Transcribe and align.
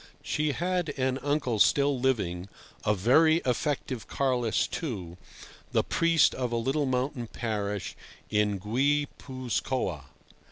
She 0.23 0.53
had 0.53 0.89
an 0.97 1.19
uncle 1.19 1.59
still 1.59 1.99
living, 1.99 2.49
a 2.83 2.95
very 2.95 3.37
effective 3.45 4.07
Carlist, 4.07 4.71
too, 4.71 5.15
the 5.73 5.83
priest 5.83 6.33
of 6.33 6.51
a 6.51 6.55
little 6.55 6.87
mountain 6.87 7.27
parish 7.27 7.95
in 8.27 8.59
Guipuzcoa. 8.59 10.05